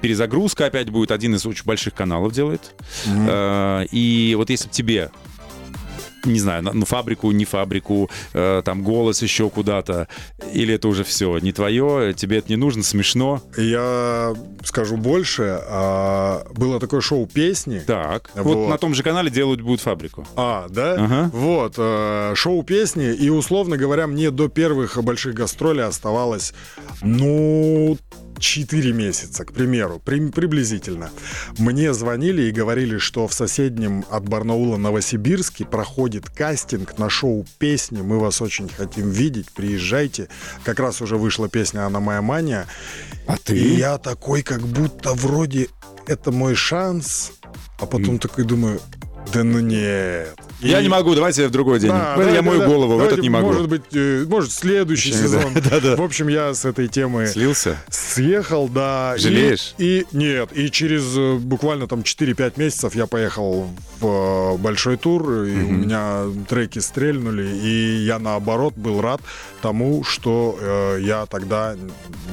[0.02, 2.74] Перезагрузка опять будет, один из очень больших каналов делает.
[3.08, 5.12] А, И вот если бы тебе
[6.26, 10.08] не знаю, на- ну фабрику, не фабрику, э, там голос еще куда-то,
[10.54, 13.42] или это уже все не твое, тебе это не нужно, смешно.
[13.58, 15.60] Я скажу больше.
[15.68, 17.80] а, было такое шоу песни.
[17.86, 18.70] Так, вот, Вот.
[18.70, 20.26] на том же канале делают будут фабрику.
[20.36, 20.94] А, да?
[20.94, 21.30] Ага.
[21.34, 26.54] Вот, э, шоу песни, и, условно говоря, мне до первых больших гастролей оставалось,
[27.02, 27.98] ну,
[28.40, 31.10] 4 месяца, к примеру, при- приблизительно.
[31.58, 38.02] Мне звонили и говорили, что в соседнем от Барнаула Новосибирске проходит кастинг на шоу песни.
[38.02, 39.52] Мы вас очень хотим видеть.
[39.52, 40.28] Приезжайте.
[40.64, 42.68] Как раз уже вышла песня «Она моя мания».
[43.28, 43.58] А ты?
[43.58, 45.68] И я такой, как будто вроде
[46.08, 47.32] это мой шанс.
[47.80, 48.80] А потом такой думаю,
[49.34, 50.36] да ну нет.
[50.62, 51.90] Я И- не могу, давайте в другой день.
[51.92, 53.48] Да, этот я да, мою да, голову, в этот не могу.
[53.48, 55.54] Может быть, э, может, следующий сезон.
[55.70, 55.96] Да, да.
[55.96, 57.78] В общем, я с этой темы Слился?
[57.90, 59.16] съехал, да.
[59.18, 59.74] И- Жалеешь?
[59.78, 63.70] И, нет, и через э, буквально там 4-5 месяцев я поехал
[64.00, 69.22] в э, большой тур, и у меня треки стрельнули, и я наоборот был рад
[69.62, 71.76] тому, что э, я тогда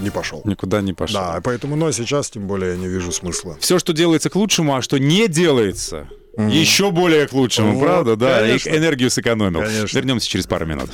[0.03, 0.43] не пошел.
[0.45, 1.21] Никуда не пошел.
[1.21, 3.57] Да, поэтому, но сейчас тем более я не вижу смысла.
[3.61, 8.17] Все, что делается к лучшему, а что не делается, еще более к лучшему, Вот, правда?
[8.17, 8.71] Да, и конечно.
[8.71, 9.61] энергию сэкономил.
[9.63, 9.97] Конечно.
[9.97, 10.91] Вернемся через пару минут.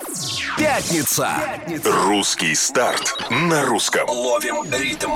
[0.58, 1.30] Пятница.
[2.06, 4.08] Русский старт на русском.
[4.08, 5.10] Ловим ритм.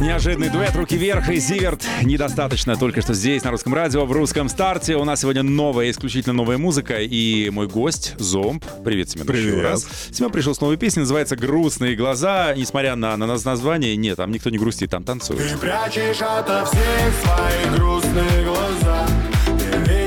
[0.00, 1.82] Неожиданный дуэт «Руки вверх» и «Зиверт».
[2.02, 4.96] Недостаточно только что здесь, на русском радио, в русском старте.
[4.96, 7.00] У нас сегодня новая, исключительно новая музыка.
[7.00, 8.64] И мой гость, Зомб.
[8.84, 9.62] Привет, Семен, еще Привет.
[9.64, 9.86] раз.
[10.12, 12.54] Семен пришел с новой песней, называется «Грустные глаза».
[12.54, 15.48] Несмотря на, на наз- название, нет, там никто не грустит, там танцуют.
[15.50, 19.06] Ты прячешь ото всех свои грустные глаза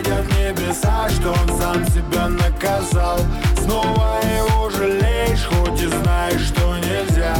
[0.08, 3.20] Видят небеса, что он сам себя наказал.
[3.62, 7.36] Снова его жалеешь, хоть и знаешь, что нельзя.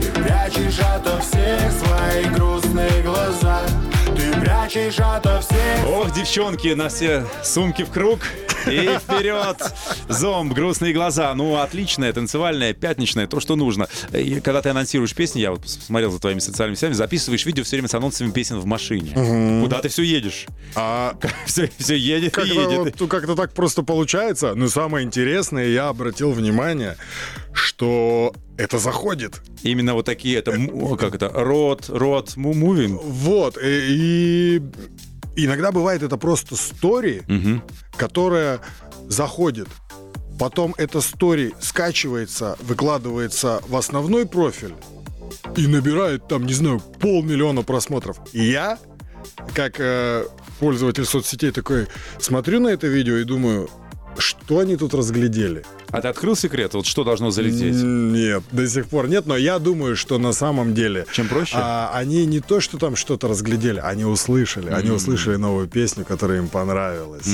[0.00, 3.62] Ты прячешь ото всех свои грустные глаза
[4.42, 8.18] Прячешь ото всех Ох, девчонки, на все сумки в круг.
[8.66, 9.56] И вперед!
[10.08, 11.32] Зомб, грустные глаза.
[11.34, 13.88] Ну, отличная, танцевальная, пятничная, то, что нужно.
[14.12, 17.76] И когда ты анонсируешь песни, я вот смотрел за твоими социальными сетями, записываешь видео все
[17.76, 19.60] время с анонсами песен в машине.
[19.62, 20.46] Куда ты все едешь?
[20.74, 23.00] А Все, все едет и как-то, едет.
[23.00, 24.54] вот, как-то так просто получается.
[24.54, 26.96] Но самое интересное, я обратил внимание,
[27.52, 29.42] что это заходит.
[29.62, 30.52] Именно вот такие, это,
[30.98, 32.96] как это, рот, рот, му- мувин.
[32.96, 34.62] Вот, и,
[35.36, 37.22] и иногда бывает это просто стори,
[37.96, 38.60] которая
[39.08, 39.68] заходит.
[40.38, 44.74] Потом эта стори скачивается, выкладывается в основной профиль
[45.56, 48.18] и набирает там, не знаю, полмиллиона просмотров.
[48.32, 48.78] И я,
[49.54, 50.24] как э,
[50.58, 51.86] пользователь соцсетей, такой
[52.18, 53.68] смотрю на это видео и думаю,
[54.18, 55.64] что они тут разглядели?
[55.92, 56.74] А ты открыл секрет?
[56.74, 57.74] Вот что должно залететь?
[57.74, 61.06] Нет, до сих пор нет, но я думаю, что на самом деле...
[61.12, 61.54] Чем проще?
[61.56, 64.70] а, они не то, что там что-то разглядели, они услышали.
[64.70, 67.28] Они услышали новую песню, которая им понравилась.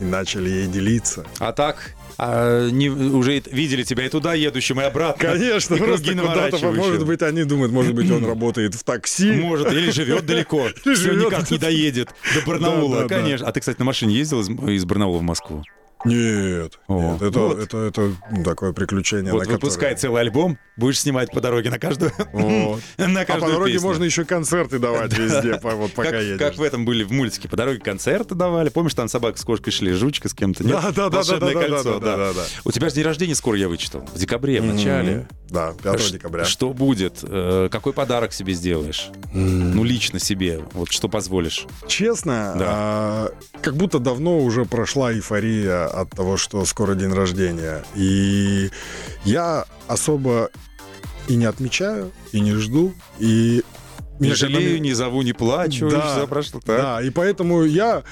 [0.00, 1.24] И начали ей делиться.
[1.38, 5.30] А так, а, не, уже видели тебя и туда едущим, и обратно.
[5.30, 9.32] Конечно, и круги просто может быть, они думают, может быть, он работает в такси.
[9.32, 10.68] Может, или живет далеко.
[10.84, 11.26] Или живет.
[11.26, 12.96] никак не доедет до Барнаула.
[12.96, 13.20] Да, да, да.
[13.22, 13.48] Конечно.
[13.48, 15.64] А ты, кстати, на машине ездил из, из Барнаула в Москву?
[16.04, 17.58] Нет, О, нет, это, вот.
[17.58, 18.12] это, это
[18.44, 19.96] такое приключение, Вот выпускай которое...
[19.96, 22.80] целый альбом, будешь снимать по дороге на каждую, Вот.
[22.98, 23.88] на А по каждую дороге песню.
[23.88, 26.38] можно еще концерты давать везде, по- вот пока как, едешь.
[26.38, 27.48] как в этом были в мультике.
[27.48, 28.68] По дороге концерты давали.
[28.68, 30.64] Помнишь, там собака с кошкой шли, жучка с кем-то?
[30.64, 30.72] Нет?
[30.94, 32.44] Да, да, да, да, кольцо, да, да, да.
[32.64, 34.00] У тебя же день рождения скоро, я вычитал.
[34.12, 35.26] В декабре, в начале.
[35.50, 36.44] Да, 5 Ш- декабря.
[36.46, 37.18] Что будет?
[37.22, 39.10] Э, Какой подарок себе сделаешь?
[39.34, 40.60] Ну, лично себе.
[40.72, 41.66] Вот что позволишь?
[41.86, 43.28] Честно, а,
[43.60, 47.84] как будто давно уже прошла эйфория от того, что скоро день рождения.
[47.94, 48.70] И
[49.24, 50.50] я особо
[51.28, 53.62] и не отмечаю, и не жду, и...
[54.20, 55.88] Не жалею, не зову, не плачу.
[55.90, 56.80] Да, и всё прошло так.
[56.80, 58.04] Да, и поэтому я,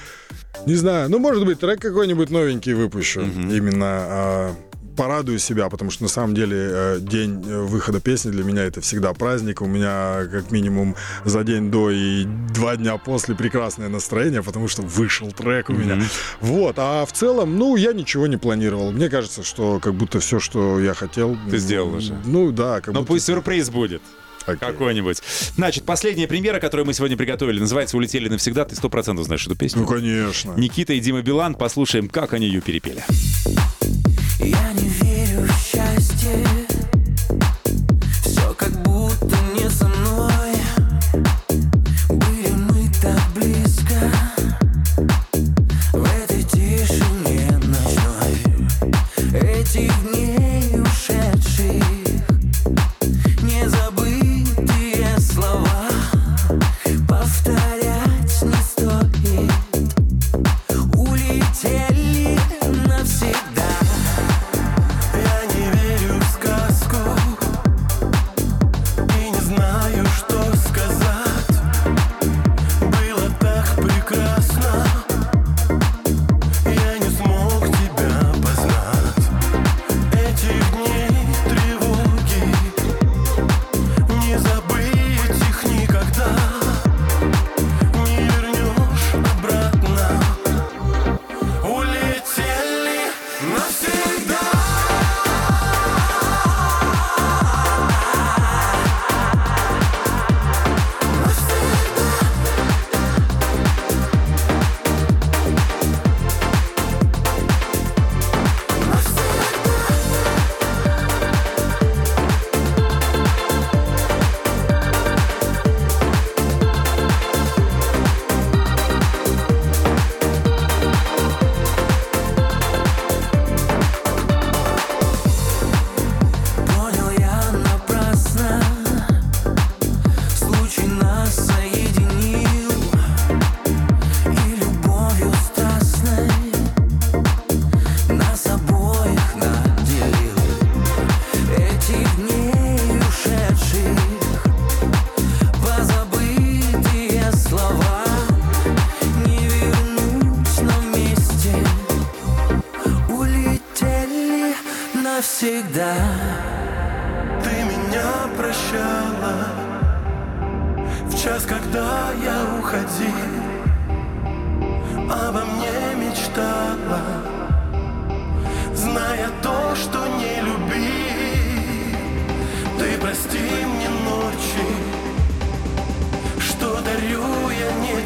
[0.65, 3.21] не знаю, ну, может быть, трек какой-нибудь новенький выпущу.
[3.21, 4.55] Именно а,
[4.95, 8.81] порадую себя, потому что на самом деле э, день э, выхода песни для меня это
[8.81, 9.61] всегда праздник.
[9.61, 14.81] У меня как минимум за день до и два дня после прекрасное настроение, потому что
[14.81, 16.01] вышел трек у меня.
[16.39, 18.91] Вот, а в целом, ну, я ничего не планировал.
[18.91, 21.37] Мне кажется, что как будто все, что я хотел...
[21.49, 22.17] Ты сделал уже.
[22.25, 23.13] Ну, да, как Но будто...
[23.13, 24.01] пусть сюрприз будет.
[24.45, 24.57] Окей.
[24.59, 25.21] Какой-нибудь.
[25.55, 28.65] Значит, последняя премьера, которую мы сегодня приготовили, называется «Улетели навсегда».
[28.65, 29.81] Ты сто процентов знаешь эту песню.
[29.81, 30.53] Ну, конечно.
[30.57, 31.55] Никита и Дима Билан.
[31.55, 33.03] Послушаем, как они ее перепели.
[34.43, 36.60] Я не верю в счастье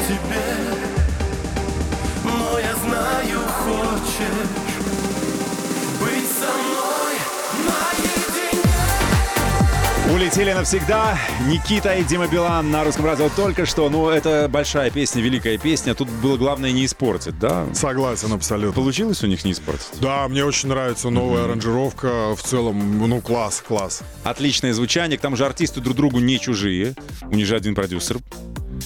[0.06, 0.42] тебе
[2.24, 4.76] Но я знаю, хочешь
[6.00, 7.16] Быть со мной
[7.66, 8.62] наедине
[10.14, 11.18] Улетели навсегда.
[11.48, 13.90] Никита и Дима Билан на русском радио только что.
[13.90, 15.94] Ну, это большая песня, великая песня.
[15.96, 17.66] Тут было главное не испортить, да?
[17.74, 18.72] Согласен абсолютно.
[18.72, 19.88] Получилось у них не испортить?
[20.00, 22.36] Да, мне очень нравится новая аранжировка.
[22.36, 24.02] В целом, ну, класс, класс.
[24.22, 25.18] Отличное звучание.
[25.18, 26.94] К тому же артисты друг другу не чужие.
[27.22, 28.18] У них же один продюсер.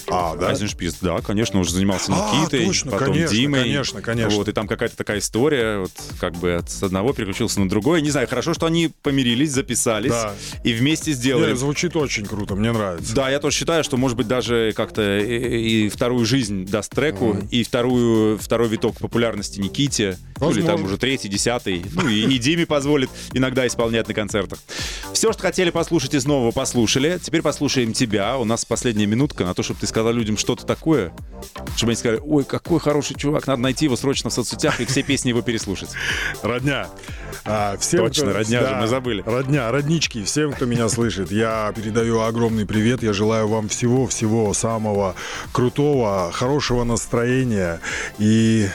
[0.09, 0.49] А, да?
[0.49, 3.61] Айзеншпис, да, конечно, уже занимался А, Никитой, точно, потом конечно, Димой.
[3.61, 4.37] конечно, конечно.
[4.37, 8.01] Вот, и там какая-то такая история, вот как бы от с одного переключился на другое.
[8.01, 10.35] Не знаю, хорошо, что они помирились, записались Да.
[10.65, 11.51] и вместе сделали.
[11.51, 13.15] Не, звучит очень круто, мне нравится.
[13.15, 17.37] Да, я тоже считаю, что, может быть, даже как-то и, и вторую жизнь даст треку,
[17.51, 22.39] и вторую, второй виток популярности Никите, ну, или там уже третий, десятый, ну и, и
[22.39, 24.59] Диме позволит иногда исполнять на концертах.
[25.13, 27.19] Все, что хотели послушать из нового, послушали.
[27.23, 28.39] Теперь послушаем тебя.
[28.39, 31.13] У нас последняя минутка на то, чтобы ты сказал людям что-то такое,
[31.77, 35.03] чтобы они сказали, ой, какой хороший чувак, надо найти его срочно в соцсетях и все
[35.03, 35.91] песни его переслушать.
[36.43, 36.89] Родня.
[37.45, 39.23] А, всем, Точно, родня же, мы забыли.
[39.27, 43.03] Родня, роднички, всем, кто меня слышит, я передаю огромный привет.
[43.03, 45.15] Я желаю вам всего-всего самого
[45.53, 47.81] крутого, хорошего настроения
[48.19, 48.69] и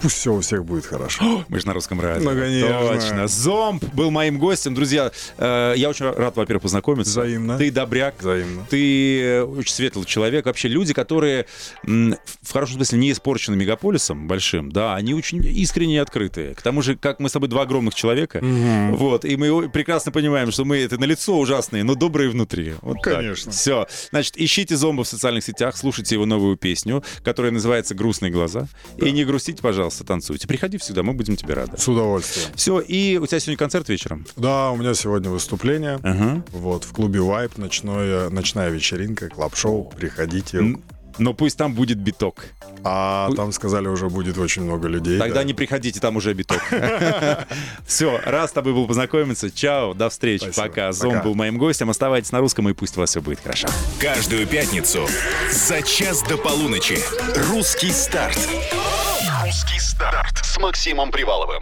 [0.00, 1.44] пусть все у всех будет хорошо.
[1.48, 2.30] Мы же на русском радио.
[2.30, 2.88] Ну, конечно.
[2.88, 3.28] Точно.
[3.28, 4.74] Зомб был моим гостем.
[4.74, 7.20] Друзья, э, я очень рад, во-первых, познакомиться.
[7.20, 7.58] Взаимно.
[7.58, 8.14] Ты добряк.
[8.18, 8.66] Взаимно.
[8.68, 10.46] Ты э, очень светлый человек.
[10.46, 11.46] Вообще люди, которые
[11.84, 16.54] в хорошем смысле не испорчены мегаполисом большим, да, они очень искренне и открытые.
[16.54, 20.50] К тому же, как мы с тобой два огромных человека, вот, и мы прекрасно понимаем,
[20.50, 22.74] что мы это на лицо ужасные, но добрые внутри.
[22.82, 23.52] Вот Конечно.
[23.52, 23.86] Все.
[24.10, 28.68] Значит, ищите зомба в социальных сетях, слушайте его новую песню, которая называется «Грустные глаза».
[28.98, 30.46] И не грустите, пожалуйста, танцуйте.
[30.48, 31.76] Приходи всегда, мы будем тебе рады.
[31.78, 32.48] С удовольствием.
[32.54, 34.26] Все, и у тебя сегодня концерт вечером.
[34.36, 35.98] Да, у меня сегодня выступление.
[36.02, 36.42] Ага.
[36.52, 39.92] Вот, в клубе Вайп ночное, ночная вечеринка, клаб-шоу.
[39.96, 40.58] Приходите.
[40.58, 40.82] М,
[41.18, 42.44] Но пусть там будет биток.
[42.82, 45.18] А там сказали, уже будет очень много людей.
[45.18, 45.44] Тогда да.
[45.44, 46.62] не приходите, там уже биток.
[47.86, 49.50] Все, раз с тобой был познакомиться.
[49.50, 50.50] Чао, до встречи.
[50.56, 50.92] Пока.
[50.92, 51.90] Зом был моим гостем.
[51.90, 53.68] Оставайтесь на русском, и пусть у вас все будет хорошо.
[53.98, 55.06] Каждую пятницу
[55.52, 56.98] за час до полуночи.
[57.50, 58.38] Русский старт.
[59.42, 61.56] Русский старт с Максимом Приваловым.